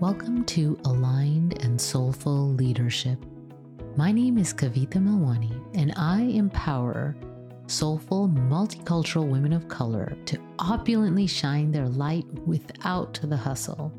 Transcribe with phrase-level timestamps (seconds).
[0.00, 3.22] Welcome to Aligned and Soulful Leadership.
[3.98, 7.14] My name is Kavita Melwani, and I empower
[7.66, 13.92] soulful, multicultural women of color to opulently shine their light without the hustle.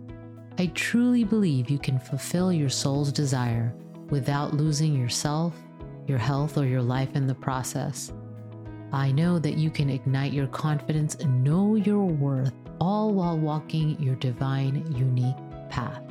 [0.57, 3.71] I truly believe you can fulfill your soul's desire
[4.09, 5.53] without losing yourself,
[6.07, 8.11] your health, or your life in the process.
[8.91, 14.01] I know that you can ignite your confidence and know your worth, all while walking
[14.01, 15.37] your divine, unique
[15.71, 16.03] path.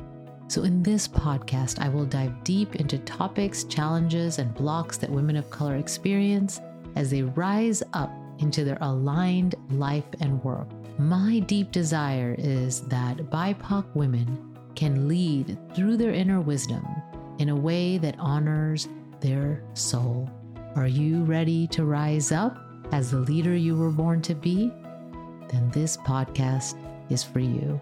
[0.47, 5.37] So, in this podcast, I will dive deep into topics, challenges, and blocks that women
[5.37, 6.59] of color experience
[6.97, 10.67] as they rise up into their aligned life and work.
[10.99, 16.85] My deep desire is that BIPOC women can lead through their inner wisdom
[17.39, 18.89] in a way that honors
[19.21, 20.29] their soul.
[20.75, 22.57] Are you ready to rise up
[22.91, 24.71] as the leader you were born to be?
[25.49, 26.75] Then this podcast
[27.09, 27.79] is for you.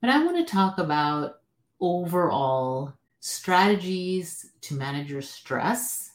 [0.00, 1.40] But I want to talk about
[1.80, 6.10] overall strategies to manage your stress,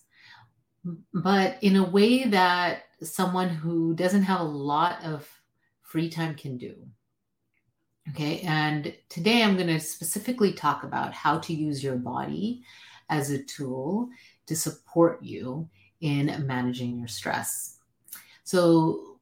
[1.14, 5.30] but in a way that someone who doesn't have a lot of
[5.82, 6.76] free time can do.
[8.10, 12.64] Okay, and today I'm going to specifically talk about how to use your body
[13.10, 14.10] as a tool
[14.46, 15.68] to support you
[16.02, 17.80] in managing your stress.
[18.44, 19.15] So,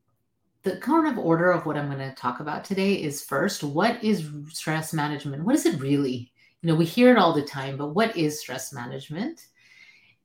[0.64, 4.02] the kind of order of what I'm going to talk about today is first, what
[4.04, 5.44] is stress management?
[5.44, 6.32] What is it really?
[6.62, 9.48] You know, we hear it all the time, but what is stress management?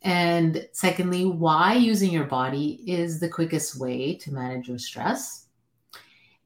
[0.03, 5.47] And secondly, why using your body is the quickest way to manage your stress.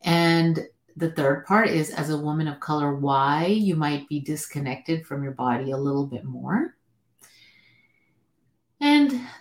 [0.05, 5.07] And the third part is as a woman of color, why you might be disconnected
[5.07, 6.77] from your body a little bit more.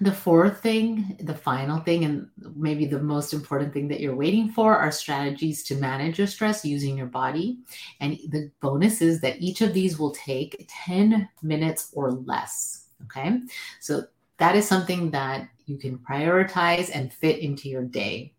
[0.02, 4.50] The fourth thing, the final thing, and maybe the most important thing that you're waiting
[4.50, 7.60] for are strategies to manage your stress using your body.
[8.00, 12.88] And the bonus is that each of these will take 10 minutes or less.
[13.04, 13.42] Okay.
[13.80, 14.06] So
[14.38, 18.34] that is something that you can prioritize and fit into your day.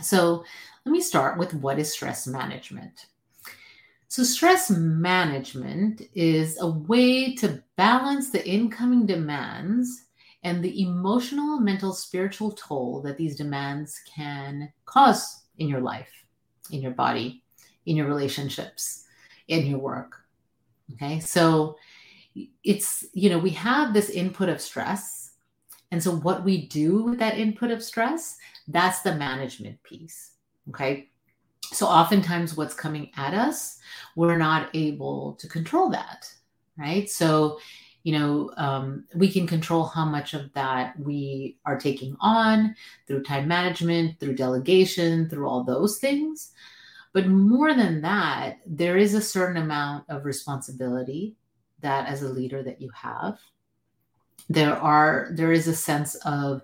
[0.00, 0.44] So
[0.86, 3.06] let me start with what is stress management.
[4.08, 10.03] So, stress management is a way to balance the incoming demands
[10.44, 16.10] and the emotional, mental, spiritual toll that these demands can cause in your life,
[16.70, 17.42] in your body,
[17.86, 19.04] in your relationships,
[19.48, 20.20] in your work.
[20.92, 21.18] Okay.
[21.20, 21.76] So,
[22.62, 25.32] it's, you know, we have this input of stress.
[25.90, 28.36] And so, what we do with that input of stress,
[28.68, 30.32] that's the management piece.
[30.68, 31.08] Okay.
[31.72, 33.78] So oftentimes what's coming at us,
[34.16, 36.32] we're not able to control that,
[36.76, 37.08] right?
[37.08, 37.58] So,
[38.04, 42.76] you know, um, we can control how much of that we are taking on
[43.06, 46.52] through time management, through delegation, through all those things.
[47.14, 51.34] But more than that, there is a certain amount of responsibility
[51.80, 53.38] that as a leader that you have.
[54.50, 56.60] There are there is a sense of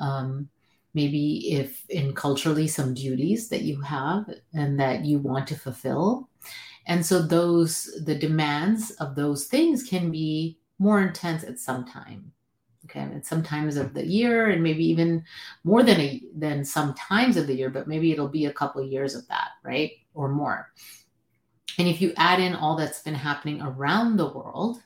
[0.00, 0.48] um,
[0.92, 6.28] maybe if in culturally some duties that you have and that you want to fulfill
[6.86, 12.32] and so those the demands of those things can be more intense at some time
[12.84, 15.22] okay at some times of the year and maybe even
[15.62, 18.82] more than a than some times of the year but maybe it'll be a couple
[18.82, 20.72] of years of that right or more
[21.78, 24.82] and if you add in all that's been happening around the world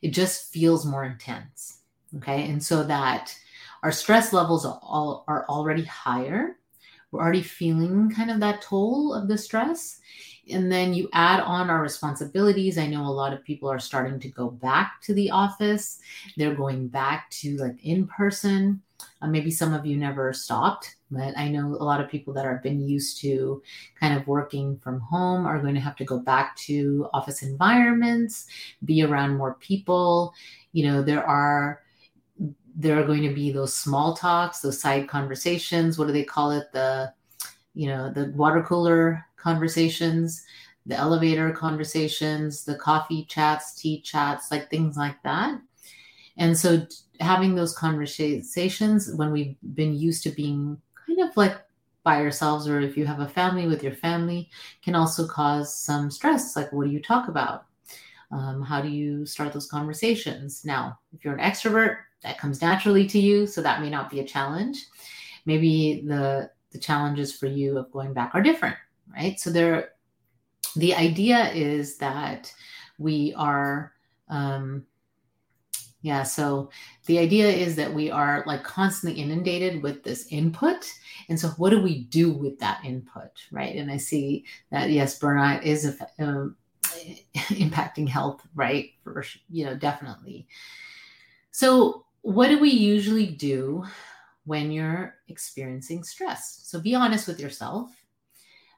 [0.00, 1.80] it just feels more intense
[2.16, 3.36] okay and so that
[3.84, 6.56] our stress levels are, all, are already higher.
[7.10, 10.00] We're already feeling kind of that toll of the stress.
[10.50, 12.76] And then you add on our responsibilities.
[12.76, 16.00] I know a lot of people are starting to go back to the office.
[16.36, 18.82] They're going back to like in person.
[19.20, 22.44] Uh, maybe some of you never stopped, but I know a lot of people that
[22.44, 23.62] have been used to
[23.98, 28.46] kind of working from home are going to have to go back to office environments,
[28.84, 30.32] be around more people.
[30.72, 31.80] You know, there are
[32.76, 35.98] there are going to be those small talks, those side conversations.
[35.98, 36.72] What do they call it?
[36.72, 37.12] The,
[37.74, 40.42] you know, the water cooler conversations,
[40.86, 45.60] the elevator conversations, the coffee chats, tea chats, like things like that.
[46.36, 46.86] And so
[47.20, 51.56] having those conversations when we've been used to being kind of like
[52.02, 54.50] by ourselves, or if you have a family with your family,
[54.82, 56.56] can also cause some stress.
[56.56, 57.66] Like, what do you talk about?
[58.30, 60.64] Um, how do you start those conversations?
[60.64, 64.20] Now, if you're an extrovert, that comes naturally to you, so that may not be
[64.20, 64.86] a challenge.
[65.46, 68.76] Maybe the the challenges for you of going back are different,
[69.14, 69.38] right?
[69.38, 69.90] So there
[70.76, 72.52] the idea is that
[72.98, 73.92] we are
[74.28, 74.86] um,
[76.04, 76.68] yeah, so
[77.06, 80.86] the idea is that we are like constantly inundated with this input.
[81.30, 83.74] And so, what do we do with that input, right?
[83.74, 86.56] And I see that, yes, burnout is um,
[87.34, 88.90] impacting health, right?
[89.02, 90.46] For, you know, definitely.
[91.52, 93.86] So, what do we usually do
[94.44, 96.60] when you're experiencing stress?
[96.64, 97.90] So, be honest with yourself.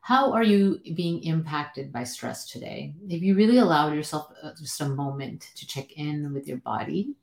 [0.07, 2.95] How are you being impacted by stress today?
[3.09, 7.17] If you really allowed yourself uh, just a moment to check in with your body,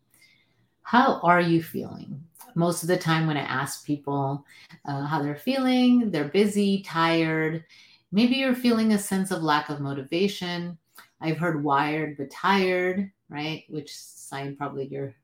[0.81, 2.21] how are you feeling?
[2.55, 4.45] Most of the time, when I ask people
[4.83, 7.63] uh, how they're feeling, they're busy, tired.
[8.11, 10.77] Maybe you're feeling a sense of lack of motivation.
[11.21, 13.63] I've heard wired but tired, right?
[13.69, 15.15] Which sign probably you're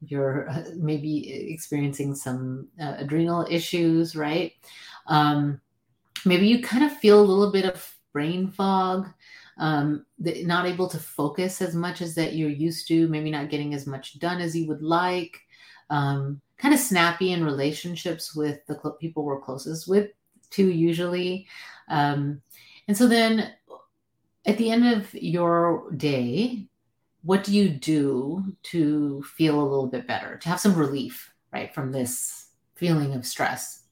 [0.00, 4.54] you're uh, maybe experiencing some uh, adrenal issues, right?
[5.08, 5.60] Um,
[6.24, 9.08] maybe you kind of feel a little bit of brain fog,
[9.58, 13.74] um, not able to focus as much as that you're used to, maybe not getting
[13.74, 15.38] as much done as you would like,
[15.90, 20.10] um, kind of snappy in relationships with the cl- people we're closest with,
[20.50, 21.46] too, usually.
[21.88, 22.40] Um,
[22.88, 23.52] and so then
[24.46, 26.66] at the end of your day,
[27.22, 31.72] what do you do to feel a little bit better, to have some relief, right,
[31.74, 33.84] from this feeling of stress?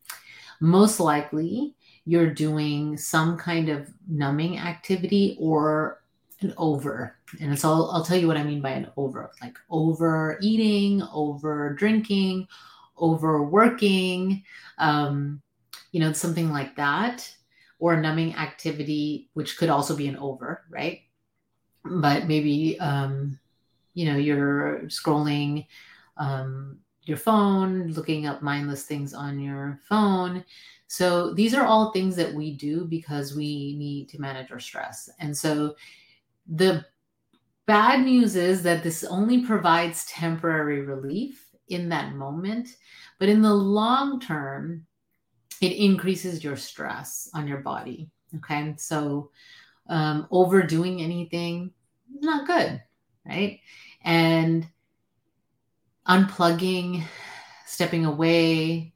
[0.61, 1.75] Most likely,
[2.05, 6.03] you're doing some kind of numbing activity or
[6.41, 7.17] an over.
[7.41, 11.75] And so I'll, I'll tell you what I mean by an over like overeating, over
[11.75, 12.49] drinking,
[12.99, 14.43] overworking,
[14.79, 15.43] um,
[15.93, 17.31] you know, something like that
[17.79, 21.01] or a numbing activity, which could also be an over, right?
[21.85, 23.39] But maybe, um,
[23.95, 25.67] you know, you're scrolling
[26.17, 30.45] um, your phone, looking up mindless things on your phone.
[30.91, 35.09] So these are all things that we do because we need to manage our stress.
[35.21, 35.77] And so
[36.49, 36.85] the
[37.65, 42.71] bad news is that this only provides temporary relief in that moment,
[43.21, 44.85] but in the long term,
[45.61, 48.11] it increases your stress on your body.
[48.39, 48.75] Okay.
[48.77, 49.31] So,
[49.89, 51.71] um, overdoing anything,
[52.13, 52.83] not good.
[53.25, 53.61] Right.
[54.03, 54.67] And
[56.09, 57.05] unplugging,
[57.65, 58.93] stepping away,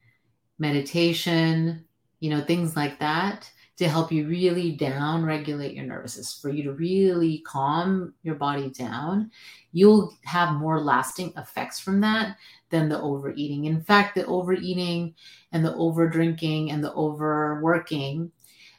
[0.65, 1.85] meditation,
[2.21, 6.57] you know, things like that to help you really down regulate your nervous system, for
[6.57, 9.31] you to really calm your body down,
[9.73, 12.37] you'll have more lasting effects from that
[12.71, 13.65] than the overeating.
[13.65, 15.15] In fact, the overeating
[15.53, 18.31] and the over drinking and the overworking,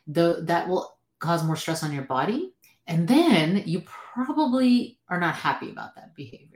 [0.07, 2.53] the that will cause more stress on your body.
[2.87, 6.54] And then you probably are not happy about that behavior.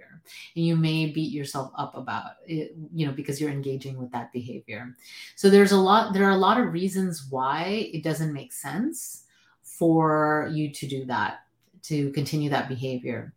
[0.56, 4.32] And you may beat yourself up about it, you know, because you're engaging with that
[4.32, 4.96] behavior.
[5.36, 9.26] So there's a lot, there are a lot of reasons why it doesn't make sense
[9.64, 11.40] for you to do that,
[11.84, 13.34] to continue that behavior.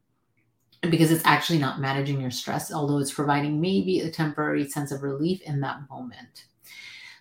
[0.83, 5.05] Because it's actually not managing your stress, although it's providing maybe a temporary sense of
[5.05, 6.47] relief in that moment.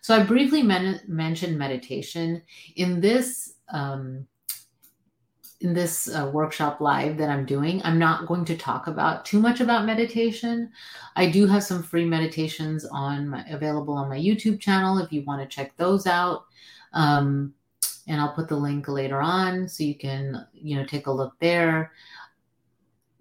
[0.01, 2.41] So I briefly men- mentioned meditation.
[2.75, 4.25] In this um,
[5.61, 9.39] in this uh, workshop live that I'm doing, I'm not going to talk about too
[9.39, 10.71] much about meditation.
[11.15, 15.23] I do have some free meditations on my, available on my YouTube channel if you
[15.23, 16.45] want to check those out.
[16.93, 17.53] Um,
[18.07, 21.33] and I'll put the link later on so you can, you know, take a look
[21.39, 21.91] there.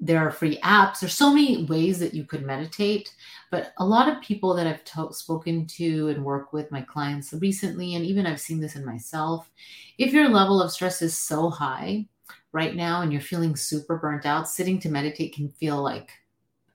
[0.00, 1.00] There are free apps.
[1.00, 3.14] There's so many ways that you could meditate,
[3.50, 7.34] but a lot of people that I've to- spoken to and work with my clients
[7.34, 9.50] recently, and even I've seen this in myself,
[9.98, 12.06] if your level of stress is so high
[12.52, 16.10] right now and you're feeling super burnt out, sitting to meditate can feel like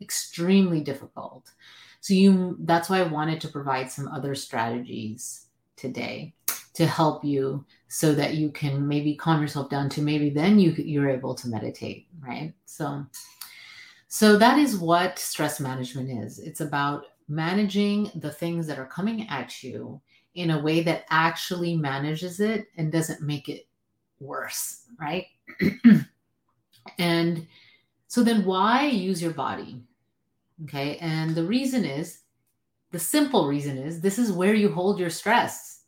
[0.01, 1.51] extremely difficult.
[2.01, 6.33] So you that's why I wanted to provide some other strategies today
[6.73, 10.71] to help you so that you can maybe calm yourself down to maybe then you
[10.71, 12.53] you're able to meditate, right?
[12.65, 13.05] So
[14.07, 16.39] so that is what stress management is.
[16.39, 19.99] It's about managing the things that are coming at you
[20.35, 23.67] in a way that actually manages it and doesn't make it
[24.19, 25.27] worse, right?
[26.99, 27.47] and
[28.07, 29.81] so then why use your body?
[30.63, 30.97] Okay.
[30.97, 32.19] And the reason is
[32.91, 35.81] the simple reason is this is where you hold your stress.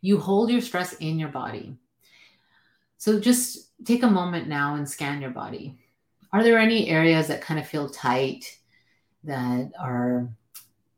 [0.00, 1.76] You hold your stress in your body.
[2.98, 5.78] So just take a moment now and scan your body.
[6.32, 8.44] Are there any areas that kind of feel tight
[9.24, 10.28] that are,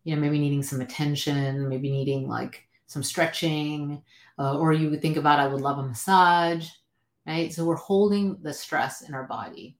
[0.04, 4.02] you know, maybe needing some attention, maybe needing like some stretching,
[4.38, 6.68] uh, or you would think about, I would love a massage
[7.26, 7.52] right?
[7.52, 9.76] So we're holding the stress in our body.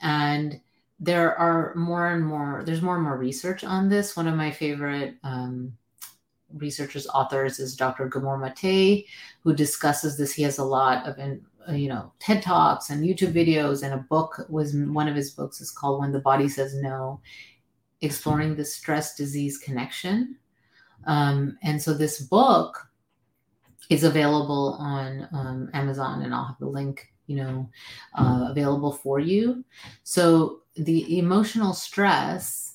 [0.00, 0.60] And
[1.00, 4.16] there are more and more, there's more and more research on this.
[4.16, 5.76] One of my favorite um,
[6.54, 8.08] researchers, authors is Dr.
[8.08, 9.06] Gabor Mate,
[9.42, 10.32] who discusses this.
[10.32, 11.18] He has a lot of
[11.76, 15.60] you know ted talks and youtube videos and a book was one of his books
[15.60, 17.20] is called when the body says no
[18.00, 20.34] exploring the stress disease connection
[21.06, 22.87] um, and so this book
[23.88, 27.70] is available on um, amazon and i'll have the link you know
[28.14, 29.64] uh, available for you.
[30.02, 32.74] So the emotional stress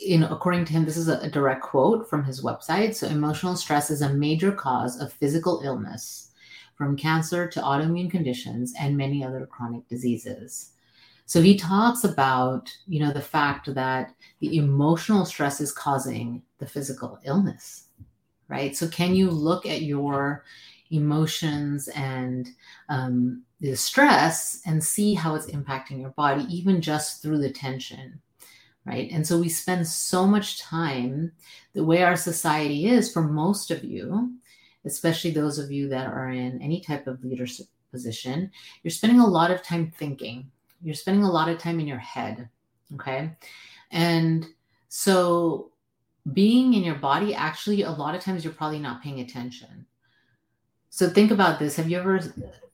[0.00, 2.94] in according to him this is a, a direct quote from his website.
[2.94, 6.30] So emotional stress is a major cause of physical illness
[6.76, 10.70] from cancer to autoimmune conditions and many other chronic diseases.
[11.26, 16.66] So he talks about, you know, the fact that the emotional stress is causing the
[16.66, 17.87] physical illness,
[18.48, 18.76] right?
[18.76, 20.44] So can you look at your
[20.90, 22.50] emotions and
[22.88, 28.20] um, the stress and see how it's impacting your body, even just through the tension,
[28.86, 29.10] right?
[29.12, 31.32] And so we spend so much time,
[31.74, 34.32] the way our society is for most of you,
[34.84, 38.50] especially those of you that are in any type of leadership position,
[38.82, 40.50] you're spending a lot of time thinking.
[40.82, 42.48] You're spending a lot of time in your head.
[42.94, 43.30] Okay.
[43.90, 44.46] And
[44.88, 45.72] so
[46.32, 49.86] being in your body, actually, a lot of times you're probably not paying attention.
[50.90, 51.76] So think about this.
[51.76, 52.20] Have you ever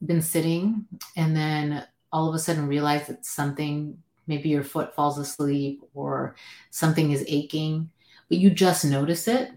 [0.04, 5.18] been sitting and then all of a sudden realize that something, maybe your foot falls
[5.18, 6.36] asleep or
[6.70, 7.90] something is aching,
[8.28, 9.50] but you just notice it?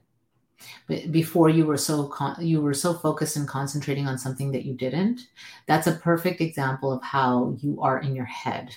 [0.88, 4.66] but before you were so con- you were so focused and concentrating on something that
[4.66, 5.28] you didn't
[5.66, 8.76] that's a perfect example of how you are in your head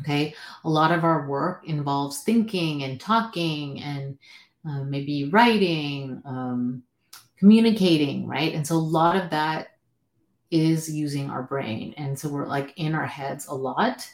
[0.00, 0.34] okay?
[0.64, 4.18] A lot of our work involves thinking and talking and
[4.68, 6.82] uh, maybe writing um,
[7.38, 8.54] communicating right?
[8.54, 9.68] And so a lot of that
[10.50, 11.94] is using our brain.
[11.96, 14.08] And so we're like in our heads a lot.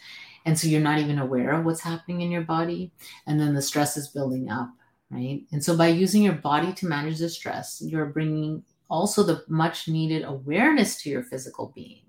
[0.44, 2.92] And so you're not even aware of what's happening in your body.
[3.26, 4.70] And then the stress is building up
[5.12, 5.42] right?
[5.52, 9.86] And so by using your body to manage the stress, you're bringing also the much
[9.86, 12.04] needed awareness to your physical being,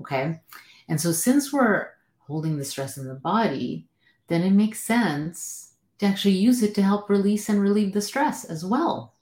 [0.00, 0.40] okay?
[0.88, 1.90] And so since we're
[2.32, 3.86] holding the stress in the body,
[4.28, 8.44] then it makes sense to actually use it to help release and relieve the stress
[8.44, 9.14] as well.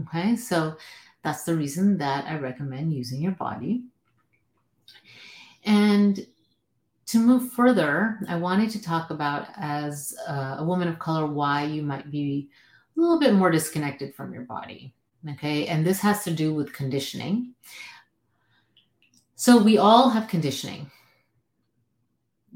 [0.00, 0.76] Okay, so
[1.22, 3.84] that's the reason that I recommend using your body.
[5.64, 6.26] And
[7.06, 11.82] to move further, I wanted to talk about, as a woman of color, why you
[11.82, 12.50] might be
[12.96, 14.92] a little bit more disconnected from your body.
[15.30, 15.66] Okay.
[15.68, 17.54] And this has to do with conditioning.
[19.36, 20.90] So we all have conditioning.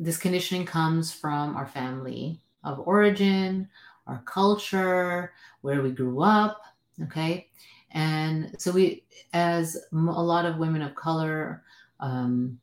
[0.03, 3.69] This conditioning comes from our family of origin,
[4.09, 6.61] our culture, where we grew up.
[7.05, 7.47] Okay.
[7.93, 11.63] And so we, as a lot of women of color,
[12.01, 12.59] um,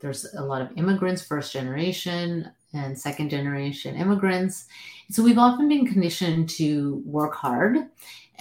[0.00, 4.66] there's a lot of immigrants, first generation and second generation immigrants.
[5.08, 7.76] So we've often been conditioned to work hard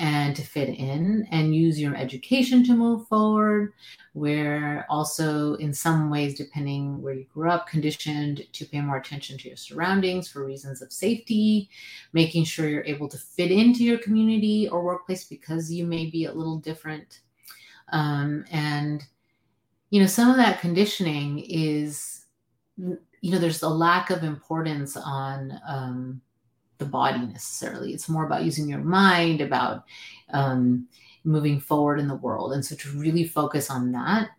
[0.01, 3.71] and to fit in and use your education to move forward.
[4.15, 9.37] We're also, in some ways, depending where you grew up, conditioned to pay more attention
[9.37, 11.69] to your surroundings for reasons of safety,
[12.13, 16.25] making sure you're able to fit into your community or workplace because you may be
[16.25, 17.19] a little different.
[17.89, 19.05] Um, and
[19.91, 22.25] you know, some of that conditioning is,
[22.75, 22.97] you
[23.31, 26.21] know, there's a lack of importance on um,
[26.81, 27.93] the body necessarily.
[27.93, 29.85] It's more about using your mind, about
[30.33, 30.87] um,
[31.23, 32.51] moving forward in the world.
[32.51, 34.31] And so to really focus on that.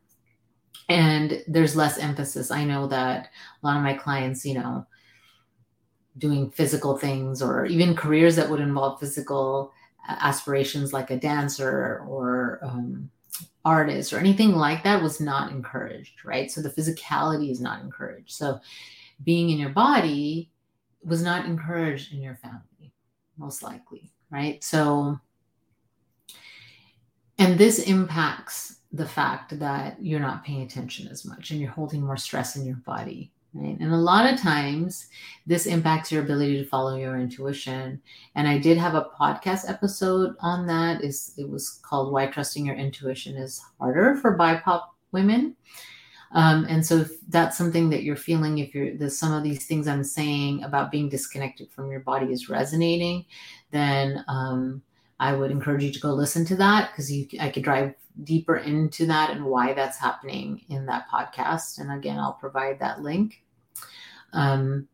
[0.88, 2.50] And there's less emphasis.
[2.50, 3.30] I know that
[3.62, 4.87] a lot of my clients, you know,
[6.18, 9.72] doing physical things or even careers that would involve physical
[10.06, 13.11] aspirations like a dancer or um,
[13.64, 16.50] artists or anything like that was not encouraged, right?
[16.50, 18.32] So the physicality is not encouraged.
[18.32, 18.61] So
[19.25, 20.51] being in your body
[21.04, 22.92] was not encouraged in your family,
[23.37, 24.62] most likely, right?
[24.62, 25.18] So,
[27.38, 32.02] and this impacts the fact that you're not paying attention as much and you're holding
[32.02, 33.78] more stress in your body right?
[33.80, 35.09] And a lot of times
[35.47, 38.00] this impacts your ability to follow your intuition.
[38.35, 41.02] And i did have a podcast episode on that.
[41.02, 44.82] Is it was called why trusting your intuition is harder for bipoc
[45.12, 45.56] women
[46.32, 49.66] um, and so if that's something that you're feeling if you're the some of these
[49.66, 53.24] things i'm saying about being disconnected from your body is resonating
[53.70, 54.82] then um,
[55.20, 59.06] i would encourage you to go listen to that because i could drive deeper into
[59.06, 61.78] that and why that's happening in that podcast.
[61.78, 63.42] And again, I'll provide that link.
[64.32, 64.88] Um,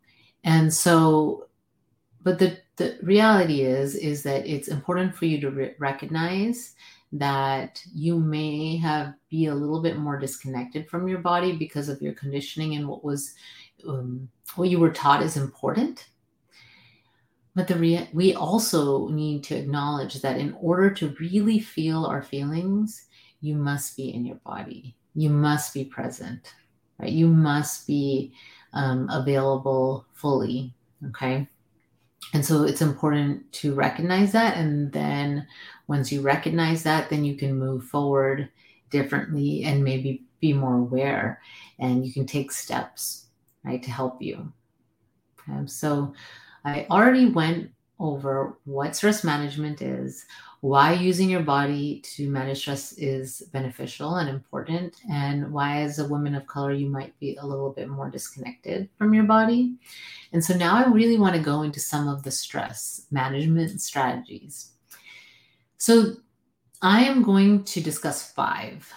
[0.45, 1.49] and so,
[2.23, 6.75] but the, the reality is, is that it's important for you to re- recognize
[7.13, 12.03] that you may have be a little bit more disconnected from your body because of
[12.03, 13.35] your conditioning and what was
[13.87, 16.09] um, what you were taught is important
[17.55, 22.23] but the rea- we also need to acknowledge that in order to really feel our
[22.23, 23.07] feelings
[23.41, 24.95] you must be in your body.
[25.15, 26.55] you must be present,
[27.01, 27.11] right?
[27.11, 28.33] You must be
[28.73, 30.75] um, available fully.
[31.09, 31.49] Okay.
[32.35, 34.57] And so it's important to recognize that.
[34.57, 35.47] And then
[35.87, 38.49] once you recognize that, then you can move forward
[38.91, 41.41] differently and maybe be more aware
[41.79, 43.27] and you can take steps,
[43.65, 44.53] right, to help you.
[45.41, 45.67] Okay.
[45.67, 46.13] So
[46.65, 50.25] I already went over what stress management is,
[50.61, 56.09] why using your body to manage stress is beneficial and important, and why, as a
[56.09, 59.77] woman of color, you might be a little bit more disconnected from your body.
[60.33, 64.73] And so now I really want to go into some of the stress management strategies.
[65.77, 66.15] So
[66.83, 68.93] I am going to discuss five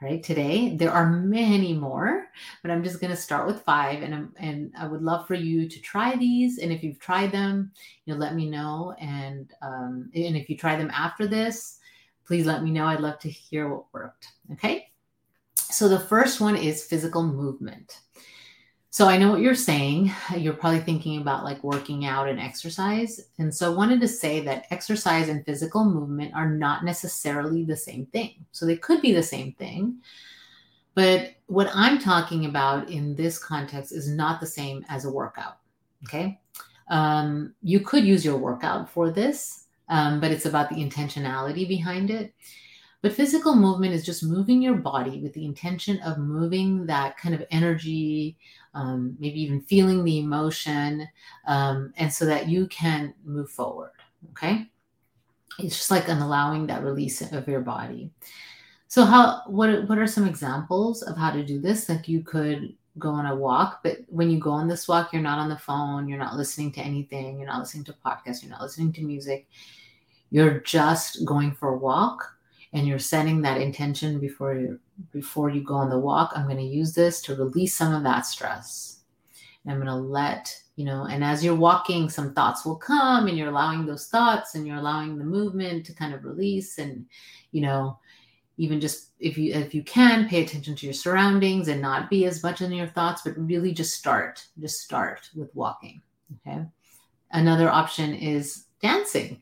[0.00, 0.76] right today.
[0.76, 2.24] There are many more
[2.62, 5.34] but i'm just going to start with five and I'm, and i would love for
[5.34, 7.70] you to try these and if you've tried them
[8.04, 11.78] you'll let me know and um, and if you try them after this
[12.26, 12.86] please let me know.
[12.86, 14.88] I'd love to hear what worked okay?
[15.54, 18.00] So the first one is physical movement
[18.94, 20.12] so I know what you're saying.
[20.36, 23.20] You're probably thinking about like working out and exercise.
[23.38, 27.76] And so I wanted to say that exercise and physical movement are not necessarily the
[27.76, 28.46] same thing.
[28.52, 29.96] So they could be the same thing.
[30.94, 35.58] But what I'm talking about in this context is not the same as a workout.
[36.04, 36.38] Okay.
[36.86, 42.10] Um, you could use your workout for this, um, but it's about the intentionality behind
[42.12, 42.32] it.
[43.04, 47.34] But physical movement is just moving your body with the intention of moving that kind
[47.34, 48.38] of energy,
[48.72, 51.06] um, maybe even feeling the emotion,
[51.46, 53.90] um, and so that you can move forward.
[54.30, 54.70] Okay.
[55.58, 58.10] It's just like an allowing that release of your body.
[58.88, 61.90] So, how, what, what are some examples of how to do this?
[61.90, 65.20] Like you could go on a walk, but when you go on this walk, you're
[65.20, 68.50] not on the phone, you're not listening to anything, you're not listening to podcasts, you're
[68.50, 69.46] not listening to music.
[70.30, 72.33] You're just going for a walk
[72.74, 74.78] and you're setting that intention before you
[75.12, 78.02] before you go on the walk i'm going to use this to release some of
[78.02, 79.00] that stress.
[79.64, 83.28] And i'm going to let you know and as you're walking some thoughts will come
[83.28, 87.06] and you're allowing those thoughts and you're allowing the movement to kind of release and
[87.52, 87.98] you know
[88.56, 92.26] even just if you if you can pay attention to your surroundings and not be
[92.26, 96.02] as much in your thoughts but really just start just start with walking
[96.46, 96.64] okay?
[97.30, 99.40] Another option is dancing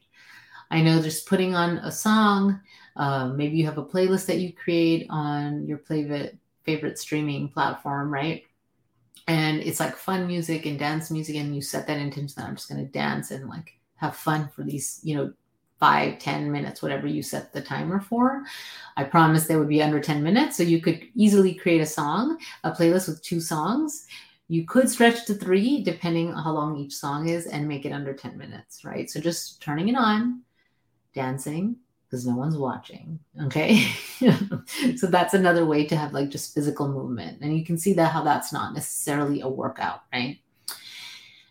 [0.72, 2.60] i know just putting on a song
[2.96, 8.12] um, maybe you have a playlist that you create on your favorite favorite streaming platform,
[8.12, 8.44] right?
[9.28, 12.56] And it's like fun music and dance music, and you set that intention that I'm
[12.56, 15.32] just going to dance and like have fun for these, you know,
[15.78, 18.42] five, ten minutes, whatever you set the timer for.
[18.96, 20.56] I promise they would be under 10 minutes.
[20.56, 24.06] So you could easily create a song, a playlist with two songs.
[24.48, 27.92] You could stretch to three, depending on how long each song is, and make it
[27.92, 29.10] under 10 minutes, right?
[29.10, 30.42] So just turning it on,
[31.14, 31.76] dancing,
[32.12, 33.18] because no one's watching.
[33.44, 33.86] Okay.
[34.96, 37.40] so that's another way to have like just physical movement.
[37.40, 40.38] And you can see that how that's not necessarily a workout, right?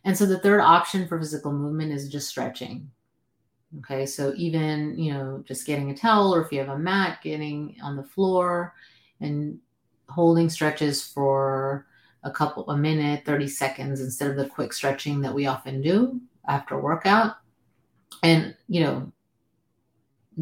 [0.04, 2.91] And so the third option for physical movement is just stretching.
[3.80, 4.06] Okay.
[4.06, 7.78] So even, you know, just getting a towel or if you have a mat, getting
[7.82, 8.76] on the floor
[9.19, 9.58] and
[10.10, 11.88] holding stretches for
[12.24, 16.19] a couple a minute 30 seconds instead of the quick stretching that we often do
[16.47, 17.38] after workout
[18.21, 19.12] and you know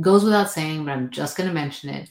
[0.02, 2.10] goes without saying, but I'm just going to mention it.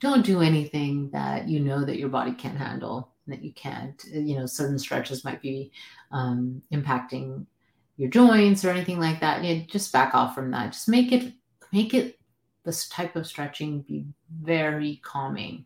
[0.00, 4.02] Don't do anything that you know that your body can't handle, that you can't.
[4.12, 5.72] You know, certain stretches might be
[6.12, 7.46] um, impacting
[7.96, 9.42] your joints or anything like that.
[9.42, 10.72] Yeah, just back off from that.
[10.72, 11.32] Just make it
[11.72, 12.18] make it
[12.64, 14.04] this type of stretching be
[14.42, 15.64] very calming.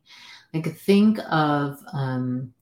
[0.55, 2.53] Like think of um,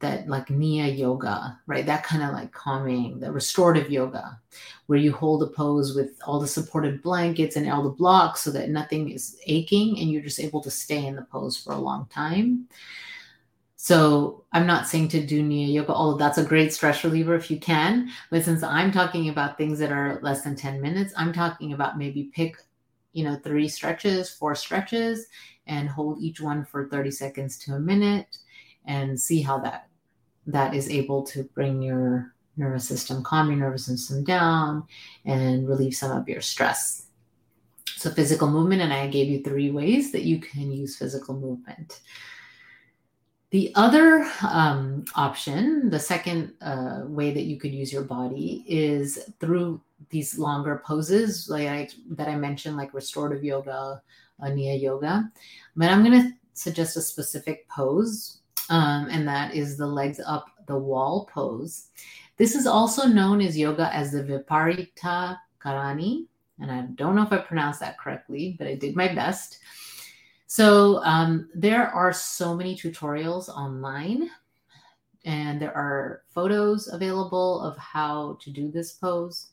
[0.00, 1.86] that like Nia yoga, right?
[1.86, 4.38] That kind of like calming, the restorative yoga,
[4.86, 8.50] where you hold a pose with all the supported blankets and all the blocks so
[8.50, 11.78] that nothing is aching and you're just able to stay in the pose for a
[11.78, 12.66] long time.
[13.76, 17.50] So I'm not saying to do Nia yoga, although that's a great stress reliever if
[17.50, 18.10] you can.
[18.30, 21.98] But since I'm talking about things that are less than 10 minutes, I'm talking about
[21.98, 22.56] maybe pick,
[23.12, 25.26] you know, three stretches, four stretches,
[25.66, 28.38] and hold each one for 30 seconds to a minute
[28.86, 29.89] and see how that
[30.52, 34.84] that is able to bring your nervous system, calm your nervous system down,
[35.24, 37.06] and relieve some of your stress.
[37.96, 42.00] So, physical movement, and I gave you three ways that you can use physical movement.
[43.50, 49.18] The other um, option, the second uh, way that you could use your body is
[49.40, 54.00] through these longer poses, like I, that I mentioned, like restorative yoga,
[54.40, 55.30] Kriya yoga.
[55.76, 58.39] But I'm going to suggest a specific pose
[58.70, 61.88] um, and that is the legs up the wall pose.
[62.36, 66.26] This is also known as yoga as the Viparita Karani,
[66.58, 69.58] and I don't know if I pronounced that correctly, but I did my best.
[70.46, 74.30] So um, there are so many tutorials online,
[75.24, 79.48] and there are photos available of how to do this pose.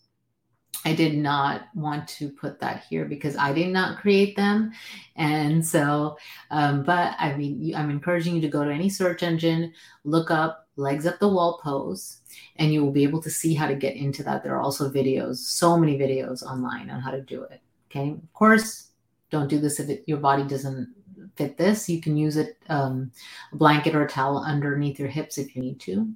[0.86, 4.72] I did not want to put that here because I did not create them.
[5.16, 6.18] And so,
[6.50, 9.74] um, but I mean, I'm encouraging you to go to any search engine,
[10.06, 12.22] look up legs up the wall pose,
[12.56, 14.44] and you will be able to see how to get into that.
[14.44, 17.60] There are also videos, so many videos online on how to do it.
[17.90, 18.12] Okay.
[18.12, 18.90] Of course,
[19.30, 20.94] don't do this if it, your body doesn't
[21.36, 21.90] fit this.
[21.90, 23.12] You can use it, um,
[23.52, 26.08] a blanket or a towel underneath your hips if you need to.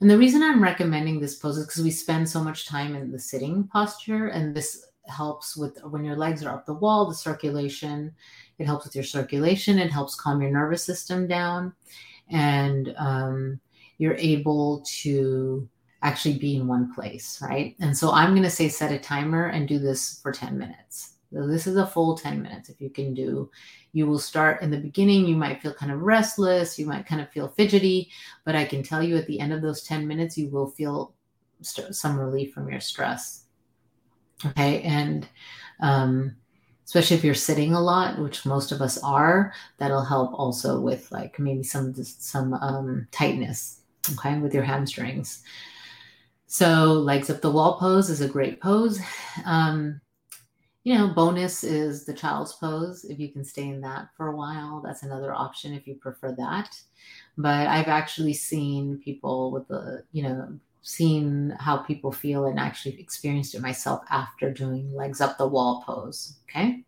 [0.00, 3.10] And the reason I'm recommending this pose is because we spend so much time in
[3.10, 7.14] the sitting posture, and this helps with when your legs are up the wall, the
[7.14, 8.14] circulation.
[8.58, 9.78] It helps with your circulation.
[9.78, 11.72] It helps calm your nervous system down,
[12.30, 13.60] and um,
[13.98, 15.68] you're able to
[16.02, 17.74] actually be in one place, right?
[17.80, 21.14] And so I'm going to say set a timer and do this for 10 minutes.
[21.32, 22.68] So this is a full 10 minutes.
[22.68, 23.50] If you can do,
[23.98, 25.26] you will start in the beginning.
[25.26, 26.78] You might feel kind of restless.
[26.78, 28.08] You might kind of feel fidgety,
[28.44, 31.14] but I can tell you at the end of those 10 minutes, you will feel
[31.62, 33.46] st- some relief from your stress.
[34.46, 34.82] Okay.
[34.82, 35.26] And,
[35.80, 36.36] um,
[36.84, 41.10] especially if you're sitting a lot, which most of us are, that'll help also with
[41.10, 43.80] like maybe some, some, um, tightness.
[44.12, 44.38] Okay.
[44.38, 45.42] With your hamstrings.
[46.46, 49.00] So legs up the wall pose is a great pose.
[49.44, 50.00] Um,
[50.88, 53.04] you know, bonus is the child's pose.
[53.04, 56.34] If you can stay in that for a while, that's another option if you prefer
[56.38, 56.80] that.
[57.36, 62.98] But I've actually seen people with the, you know, seen how people feel and actually
[62.98, 66.38] experienced it myself after doing legs up the wall pose.
[66.48, 66.86] Okay.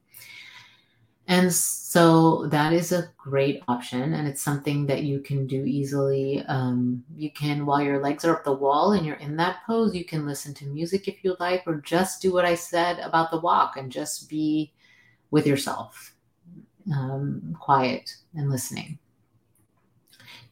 [1.31, 6.45] And so that is a great option, and it's something that you can do easily.
[6.49, 9.95] Um, you can, while your legs are up the wall and you're in that pose,
[9.95, 13.31] you can listen to music if you like, or just do what I said about
[13.31, 14.73] the walk and just be
[15.31, 16.16] with yourself,
[16.93, 18.99] um, quiet and listening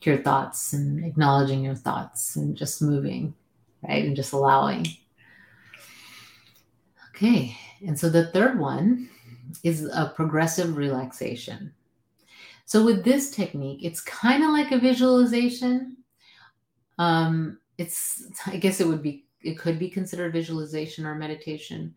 [0.01, 3.35] to your thoughts and acknowledging your thoughts and just moving,
[3.83, 4.05] right?
[4.05, 4.87] And just allowing.
[7.09, 9.11] Okay, and so the third one
[9.63, 11.73] is a progressive relaxation.
[12.65, 15.97] So with this technique, it's kind of like a visualization.
[16.99, 21.95] Um, it's I guess it would be it could be considered visualization or meditation,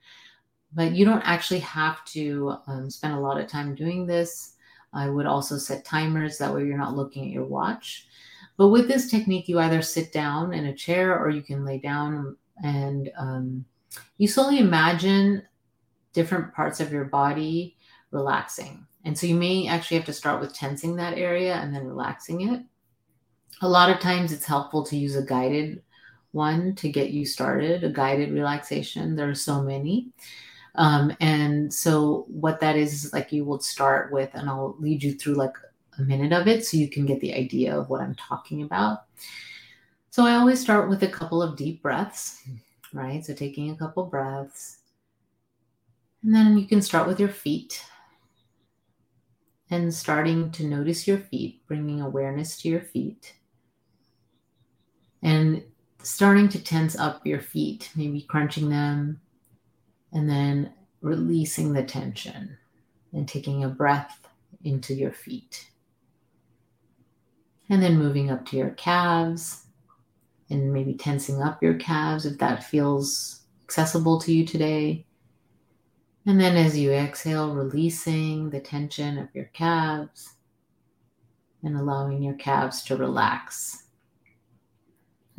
[0.73, 4.55] but you don't actually have to um, spend a lot of time doing this.
[4.93, 8.07] I would also set timers that way you're not looking at your watch.
[8.57, 11.79] But with this technique, you either sit down in a chair or you can lay
[11.79, 13.65] down and um,
[14.17, 15.43] you slowly imagine
[16.13, 17.77] different parts of your body
[18.11, 18.85] relaxing.
[19.05, 22.53] And so you may actually have to start with tensing that area and then relaxing
[22.53, 22.61] it.
[23.61, 25.81] A lot of times it's helpful to use a guided
[26.31, 29.15] one to get you started, a guided relaxation.
[29.15, 30.09] There are so many.
[30.75, 35.03] Um, and so what that is, is like you will start with, and I'll lead
[35.03, 35.53] you through like
[35.97, 39.05] a minute of it so you can get the idea of what I'm talking about.
[40.09, 42.43] So I always start with a couple of deep breaths,
[42.93, 43.25] right?
[43.25, 44.80] So taking a couple breaths
[46.23, 47.83] and then you can start with your feet
[49.71, 53.33] and starting to notice your feet, bringing awareness to your feet.
[55.23, 55.63] And
[56.03, 59.21] starting to tense up your feet, maybe crunching them,
[60.11, 62.57] and then releasing the tension
[63.13, 64.27] and taking a breath
[64.63, 65.69] into your feet.
[67.69, 69.65] And then moving up to your calves
[70.49, 75.05] and maybe tensing up your calves if that feels accessible to you today.
[76.25, 80.35] And then as you exhale, releasing the tension of your calves
[81.63, 83.85] and allowing your calves to relax.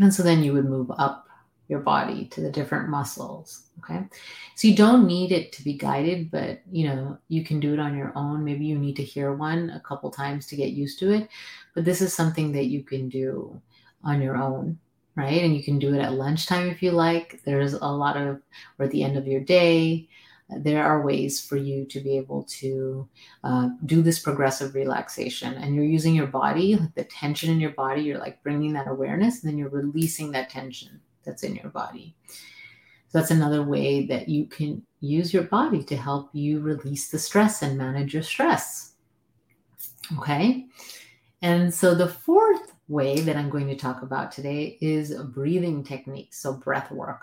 [0.01, 1.29] And so then you would move up
[1.69, 3.69] your body to the different muscles.
[3.79, 4.05] Okay.
[4.57, 7.79] So you don't need it to be guided, but you know, you can do it
[7.79, 8.45] on your own.
[8.45, 11.29] Maybe you need to hear one a couple times to get used to it.
[11.75, 13.61] But this is something that you can do
[14.05, 14.79] on your own
[15.15, 15.43] right?
[15.43, 17.43] And you can do it at lunchtime if you like.
[17.45, 18.41] There's a lot of,
[18.79, 20.09] or at the end of your day
[20.49, 23.09] there are ways for you to be able to
[23.45, 25.55] uh, do this progressive relaxation.
[25.55, 28.89] And you're using your body like the tension in your body you're like bringing that
[28.89, 32.15] awareness and then you're releasing that tension that's in your body.
[33.09, 37.19] So that's another way that you can use your body to help you release the
[37.19, 38.95] stress and manage your stress.
[40.19, 40.67] Okay?
[41.43, 46.39] And so the fourth way that i'm going to talk about today is breathing techniques
[46.39, 47.23] so breath work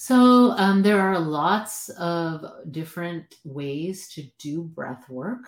[0.00, 5.40] so um, there are lots of different ways to do breath work.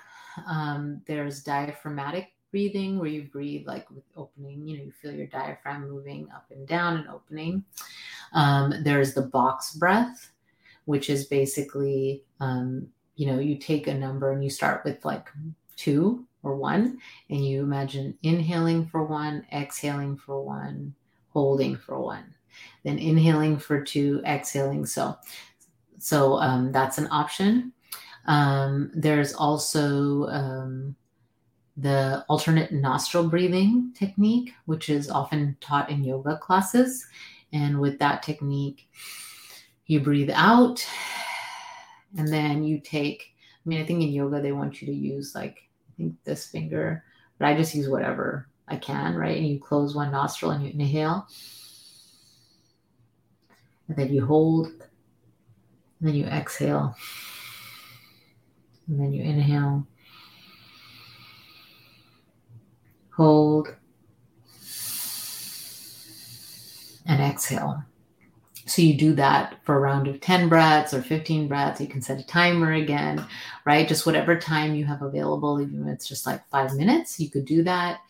[0.46, 5.26] Um, there's diaphragmatic breathing where you breathe like with opening, you know, you feel your
[5.28, 7.64] diaphragm moving up and down and opening.
[8.34, 10.32] Um, there's the box breath,
[10.84, 15.30] which is basically um, you know, you take a number and you start with like
[15.76, 16.98] two or one,
[17.30, 20.94] and you imagine inhaling for one, exhaling for one,
[21.30, 22.34] holding for one,
[22.84, 24.86] then inhaling for two, exhaling.
[24.86, 25.16] So,
[25.98, 27.72] so um, that's an option.
[28.26, 30.96] Um, there's also um,
[31.76, 37.06] the alternate nostril breathing technique, which is often taught in yoga classes.
[37.52, 38.88] And with that technique,
[39.86, 40.86] you breathe out
[42.16, 43.34] and then you take,
[43.64, 46.46] I mean, I think in yoga, they want you to use like, I think this
[46.46, 47.04] finger,
[47.38, 49.36] but I just use whatever I can, right?
[49.36, 51.26] And you close one nostril and you inhale.
[53.88, 54.66] And then you hold.
[54.66, 56.96] And then you exhale.
[58.88, 59.86] And then you inhale.
[63.16, 63.74] Hold.
[67.06, 67.84] And exhale.
[68.66, 71.80] So you do that for a round of 10 breaths or 15 breaths.
[71.80, 73.24] You can set a timer again,
[73.64, 73.88] right?
[73.88, 77.44] Just whatever time you have available, even if it's just like five minutes, you could
[77.44, 78.00] do that.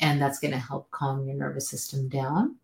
[0.00, 2.56] And that's going to help calm your nervous system down.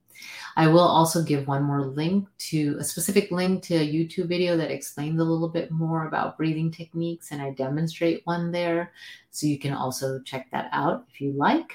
[0.56, 4.56] I will also give one more link to a specific link to a YouTube video
[4.56, 8.92] that explains a little bit more about breathing techniques, and I demonstrate one there.
[9.30, 11.72] So you can also check that out if you like.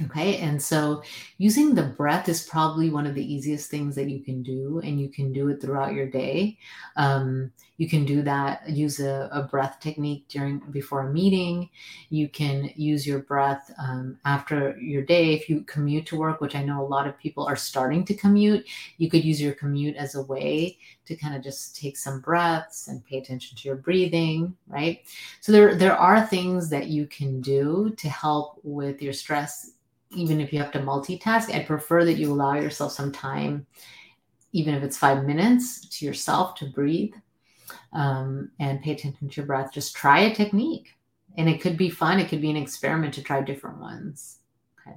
[0.00, 1.02] Okay, and so
[1.38, 5.00] using the breath is probably one of the easiest things that you can do, and
[5.00, 6.58] you can do it throughout your day.
[6.96, 7.52] Um,
[7.82, 11.68] you can do that, use a, a, breath technique during before a meeting.
[12.10, 15.34] You can use your breath um, after your day.
[15.34, 18.14] If you commute to work, which I know a lot of people are starting to
[18.14, 18.64] commute,
[18.98, 22.86] you could use your commute as a way to kind of just take some breaths
[22.86, 25.02] and pay attention to your breathing, right?
[25.40, 29.72] So there there are things that you can do to help with your stress
[30.14, 33.66] even if you have to multitask, I'd prefer that you allow yourself some time,
[34.52, 37.14] even if it's five minutes, to yourself to breathe
[37.92, 39.72] um, and pay attention to your breath.
[39.72, 40.90] Just try a technique.
[41.36, 42.20] And it could be fun.
[42.20, 44.38] It could be an experiment to try different ones.
[44.80, 44.96] Okay.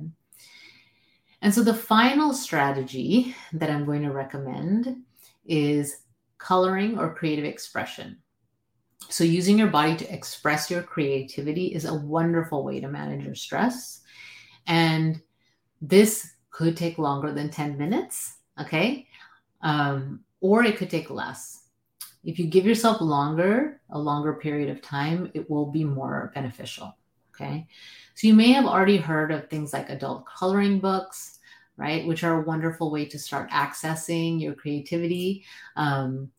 [1.42, 4.98] And so the final strategy that I'm going to recommend
[5.46, 6.02] is
[6.38, 8.18] coloring or creative expression.
[9.08, 13.36] So, using your body to express your creativity is a wonderful way to manage your
[13.36, 14.02] stress
[14.68, 15.22] and
[15.82, 19.08] this could take longer than 10 minutes, okay?
[19.62, 21.65] Um, or it could take less.
[22.26, 26.98] If you give yourself longer, a longer period of time, it will be more beneficial,
[27.34, 27.68] okay?
[28.16, 31.40] So you may have already heard of things like adult coloring books,
[31.78, 32.06] right?
[32.08, 35.46] Which are a wonderful way to start accessing your creativity.
[35.76, 36.32] Um,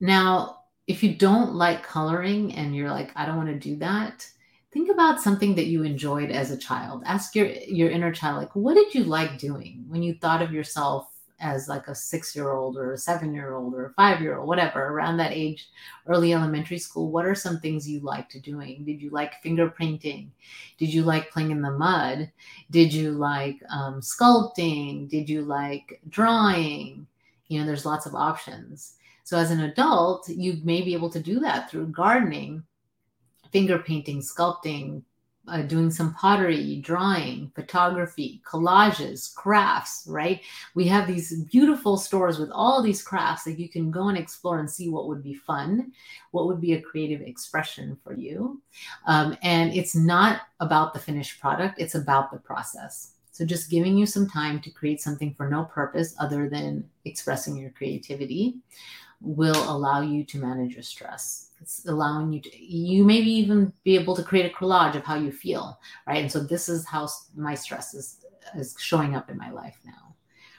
[0.00, 4.28] now, if you don't like coloring and you're like, I don't want to do that,
[4.76, 8.54] think about something that you enjoyed as a child ask your your inner child like
[8.54, 12.50] what did you like doing when you thought of yourself as like a six year
[12.50, 15.68] old or a seven year old or a five year old whatever around that age
[16.06, 18.84] early elementary school what are some things you liked doing?
[18.84, 20.32] Did you like finger painting
[20.78, 22.30] did you like playing in the mud?
[22.70, 25.08] Did you like um, sculpting?
[25.08, 27.06] Did you like drawing?
[27.48, 28.94] You know there's lots of options.
[29.24, 32.62] So as an adult you may be able to do that through gardening
[33.52, 35.02] finger painting, sculpting,
[35.48, 40.40] uh, doing some pottery, drawing, photography, collages, crafts, right?
[40.74, 44.58] We have these beautiful stores with all these crafts that you can go and explore
[44.58, 45.92] and see what would be fun,
[46.30, 48.60] what would be a creative expression for you.
[49.06, 53.12] Um, and it's not about the finished product, it's about the process.
[53.30, 57.54] So just giving you some time to create something for no purpose other than expressing
[57.56, 58.56] your creativity
[59.20, 61.50] will allow you to manage your stress.
[61.60, 65.16] It's allowing you to, you maybe even be able to create a collage of how
[65.16, 66.18] you feel, right?
[66.18, 68.24] And so this is how my stress is,
[68.54, 70.14] is showing up in my life now,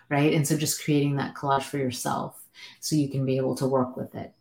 [0.10, 0.34] right?
[0.34, 2.43] And so just creating that collage for yourself
[2.80, 4.34] so you can be able to work with it.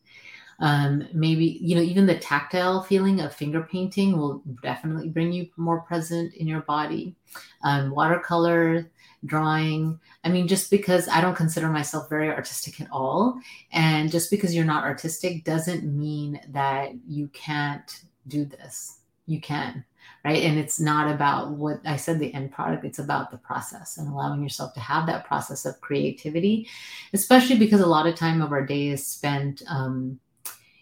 [0.61, 5.49] Um, maybe, you know, even the tactile feeling of finger painting will definitely bring you
[5.57, 7.15] more present in your body.
[7.63, 8.91] Um, watercolor,
[9.25, 10.01] drawing.
[10.25, 13.39] I mean, just because I don't consider myself very artistic at all,
[13.73, 19.01] and just because you're not artistic doesn't mean that you can't do this.
[19.27, 19.85] You can,
[20.25, 20.43] right?
[20.45, 24.09] And it's not about what I said, the end product, it's about the process and
[24.09, 26.69] allowing yourself to have that process of creativity,
[27.13, 30.21] especially because a lot of time of our day is spent, um,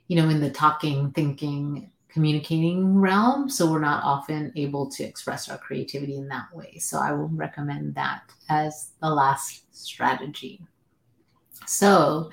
[0.08, 3.48] you know, in the talking, thinking, communicating realm.
[3.48, 6.78] So we're not often able to express our creativity in that way.
[6.78, 10.60] So I will recommend that as the last strategy.
[11.66, 12.30] So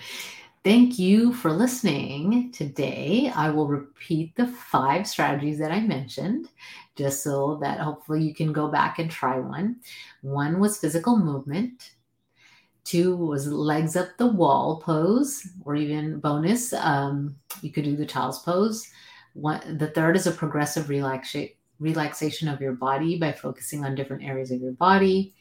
[0.64, 3.32] thank you for listening today.
[3.36, 6.50] I will repeat the five strategies that I mentioned
[6.96, 9.78] just so that hopefully you can go back and try one.
[10.22, 11.92] One was physical movement.
[12.84, 16.74] Two was legs up the wall pose, or even bonus.
[16.74, 18.90] Um, you could do the child's pose.
[19.34, 24.24] One, the third is a progressive relaxa- relaxation of your body by focusing on different
[24.24, 25.34] areas of your body.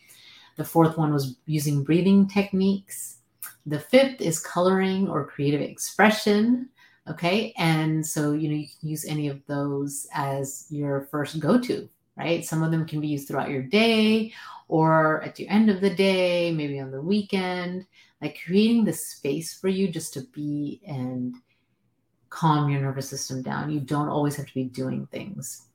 [0.57, 3.19] The fourth one was using breathing techniques.
[3.67, 6.69] The fifth is coloring or creative expression.
[7.09, 7.55] Okay.
[7.57, 11.89] And so, you know, you can use any of those as your first go to,
[12.17, 12.45] right?
[12.45, 14.33] Some of them can be used throughout your day
[14.71, 17.85] or at the end of the day, maybe on the weekend,
[18.23, 21.35] like creating the space for you just to be and
[22.29, 23.69] calm your nervous system down.
[23.69, 25.67] You don't always have to be doing things.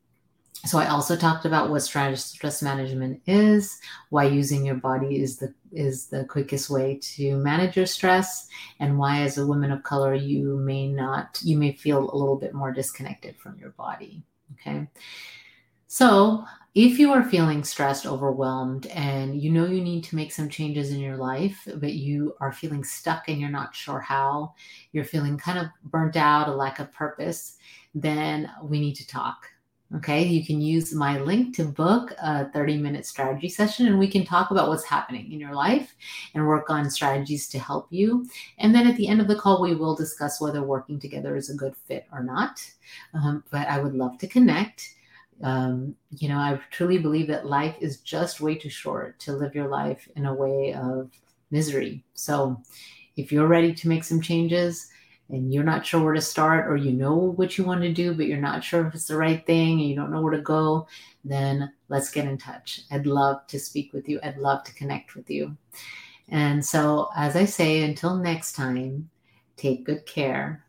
[0.63, 3.77] So I also talked about what stress management is,
[4.12, 8.47] why using your body is the is the quickest way to manage your stress,
[8.79, 12.38] and why as a woman of color you may not you may feel a little
[12.38, 14.23] bit more disconnected from your body.
[14.53, 14.88] Okay.
[15.88, 20.49] So if you are feeling stressed, overwhelmed, and you know you need to make some
[20.49, 24.53] changes in your life, but you are feeling stuck and you're not sure how,
[24.91, 27.55] you're feeling kind of burnt out, a lack of purpose,
[27.95, 29.47] then we need to talk.
[29.95, 34.07] Okay, you can use my link to book a 30 minute strategy session and we
[34.09, 35.95] can talk about what's happening in your life
[36.33, 38.27] and work on strategies to help you.
[38.57, 41.49] And then at the end of the call, we will discuss whether working together is
[41.49, 42.59] a good fit or not.
[43.13, 44.95] Um, but I would love to connect
[45.43, 49.56] um, you know, I truly believe that life is just way too short to live
[49.56, 51.12] your life in a way of
[51.52, 52.04] misery.
[52.13, 52.62] So,
[53.17, 54.89] if you're ready to make some changes
[55.30, 58.13] and you're not sure where to start, or you know what you want to do,
[58.13, 60.41] but you're not sure if it's the right thing and you don't know where to
[60.41, 60.88] go,
[61.24, 62.82] then let's get in touch.
[62.91, 65.56] I'd love to speak with you, I'd love to connect with you.
[66.30, 69.10] And so, as I say, until next time,
[69.58, 70.64] take good care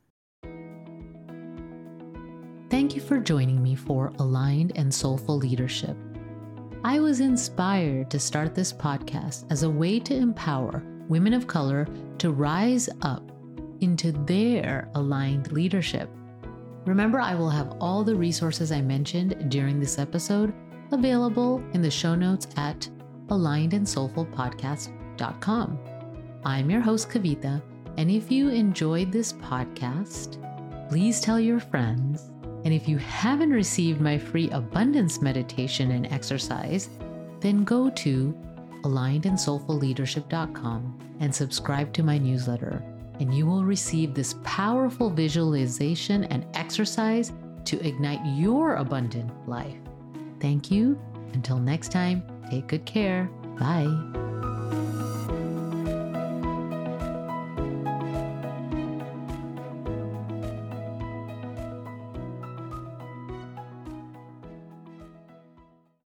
[2.68, 5.96] Thank you for joining me for Aligned and Soulful Leadership.
[6.82, 11.86] I was inspired to start this podcast as a way to empower women of color
[12.18, 13.30] to rise up
[13.82, 16.10] into their aligned leadership.
[16.86, 20.52] Remember, I will have all the resources I mentioned during this episode
[20.90, 22.88] available in the show notes at
[23.28, 25.78] alignedandsoulfulpodcast.com.
[26.44, 27.62] I'm your host, Kavita,
[27.96, 30.42] and if you enjoyed this podcast,
[30.88, 32.32] please tell your friends
[32.66, 36.90] and if you haven't received my free abundance meditation and exercise,
[37.38, 38.36] then go to
[38.82, 42.82] alignedandsoulfulleadership.com and subscribe to my newsletter,
[43.20, 47.30] and you will receive this powerful visualization and exercise
[47.66, 49.78] to ignite your abundant life.
[50.40, 51.00] Thank you.
[51.34, 53.30] Until next time, take good care.
[53.60, 53.86] Bye.